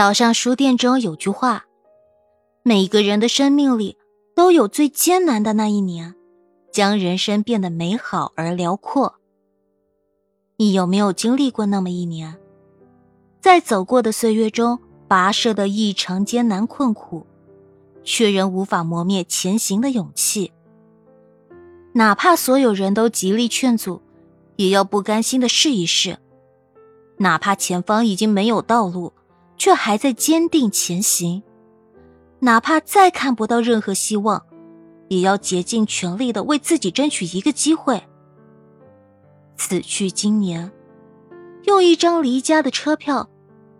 [0.00, 1.66] 岛上书店中有句话：
[2.62, 3.98] 每个人的生命里
[4.34, 6.14] 都有最艰难的那一年，
[6.72, 9.16] 将人生变得美好而辽阔。
[10.56, 12.38] 你有没有经历过那么一年，
[13.42, 17.26] 在走过的岁月中跋涉的异常艰难困苦，
[18.02, 20.50] 却仍无法磨灭前行的勇气？
[21.92, 24.00] 哪怕所有人都极力劝阻，
[24.56, 26.16] 也要不甘心的试一试。
[27.18, 29.12] 哪怕前方已经没有道路，
[29.60, 31.42] 却还在坚定前行；
[32.38, 34.46] 哪怕再看不到任何希望，
[35.08, 38.02] 也要竭尽全力的为自己争取一个机会。
[39.58, 40.72] 此去经年，
[41.64, 43.28] 用一张离家的车票，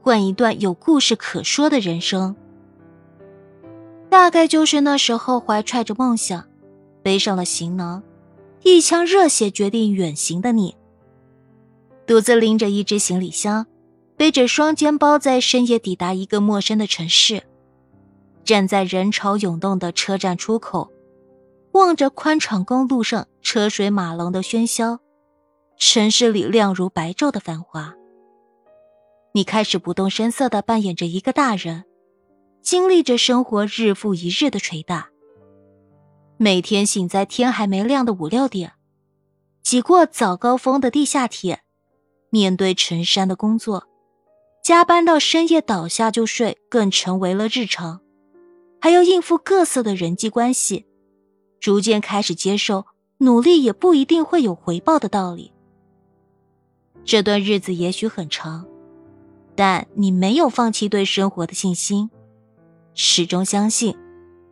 [0.03, 2.37] 换一段有故事可说的人生。
[4.11, 6.45] 大概就是那时候，怀揣着梦想，
[7.03, 8.03] 背上了行囊，
[8.65, 10.77] 一腔热血决定远行的你。
[12.07, 13.65] 独自拎着一只行李箱，
[14.21, 17.43] 背着双肩包，在深夜抵达一个陌生的城市，
[18.45, 20.93] 站在人潮涌动的车站出口，
[21.73, 25.01] 望着宽敞公路上车水马龙的喧嚣，
[25.79, 27.95] 城市里亮如白昼的繁华。
[29.33, 31.85] 你开始不动声色地扮演着一个大人，
[32.61, 35.09] 经历着生活日复一日的捶打。
[36.37, 38.75] 每天醒在天还没亮的五六点，
[39.63, 41.63] 挤过早高峰的地下铁。
[42.29, 43.87] 面对成山的工作，
[44.71, 48.01] 加班到深夜倒下就睡，更成为了日常。
[48.81, 50.87] 还要应付各色的人际关系，
[51.59, 52.87] 逐渐开始接受
[53.19, 55.53] 努力也不一定会有回报的道理。
[57.05, 58.65] 这段日子也许很长，
[59.57, 62.09] 但你没有放弃对生活的信心，
[62.95, 63.97] 始终相信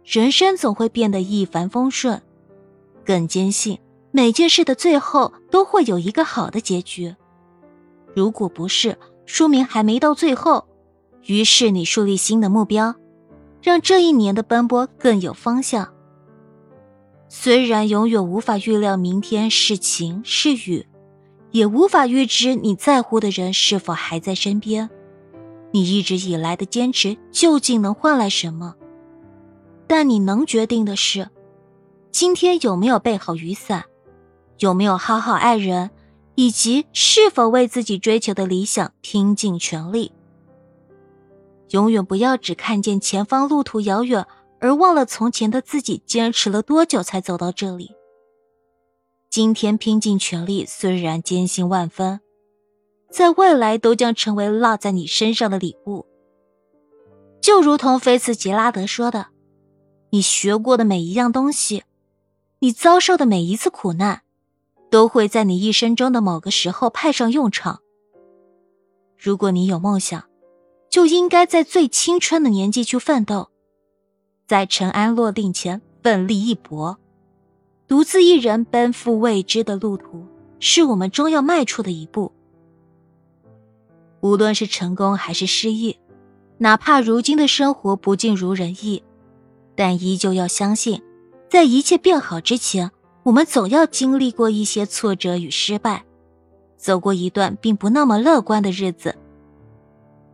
[0.03, 2.21] 人生总会变得一帆风顺，
[3.05, 3.79] 更坚信
[4.11, 7.15] 每件事的最后都会有一个好的结局。
[8.17, 10.67] 如果不是，说明还没到最后。
[11.27, 12.95] 于是你树立新的目标，
[13.63, 15.93] 让这一年的奔波更有方向。
[17.29, 20.87] 虽然永远无法预料明天是晴是雨，
[21.51, 24.89] 也无法预知你在乎的人是否还在身边，
[25.73, 28.77] 你一直以来的坚持究竟能换来什么？
[29.87, 31.29] 但你能决定的是，
[32.11, 33.85] 今天有没有备好雨伞，
[34.59, 35.91] 有没有好好爱人。
[36.39, 40.13] 以及是否为自己追求的理想拼尽全力。
[41.71, 44.25] 永远不要只看见前方路途遥远，
[44.61, 47.91] 而忘了从前的自己坚持了多久才走到这里。
[49.29, 52.21] 今天拼尽全力，虽然艰辛万分，
[53.11, 56.07] 在未来都将成为落在你身上的礼物。
[57.41, 59.27] 就如同菲茨杰拉德说的
[60.11, 61.83] ：“你学过的每一样东西，
[62.61, 64.23] 你遭受的每一次苦难。”
[64.91, 67.81] 都会在你一生中的某个时候派上用场。
[69.17, 70.25] 如果你有梦想，
[70.89, 73.51] 就应该在最青春的年纪去奋斗，
[74.47, 76.99] 在尘埃落定前奋力一搏。
[77.87, 80.27] 独自一人奔赴未知的路途，
[80.61, 82.33] 是我们终要迈出的一步。
[84.21, 85.99] 无论是成功还是失意，
[86.59, 89.03] 哪怕如今的生活不尽如人意，
[89.75, 91.03] 但依旧要相信，
[91.49, 92.91] 在一切变好之前。
[93.23, 96.05] 我们总要经历过一些挫折与失败，
[96.77, 99.15] 走过一段并不那么乐观的日子。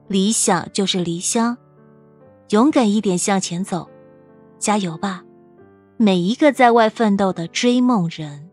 [0.06, 1.56] 理想就是离乡，
[2.50, 3.88] 勇敢一点向前走，
[4.58, 5.24] 加油吧，
[5.96, 8.50] 每一个在外奋斗的追梦人。